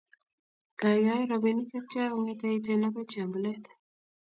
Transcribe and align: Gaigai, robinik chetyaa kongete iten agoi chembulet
Gaigai, 0.79 1.19
robinik 1.31 1.67
chetyaa 1.71 2.11
kongete 2.13 2.45
iten 2.57 2.85
agoi 2.87 3.09
chembulet 3.11 3.63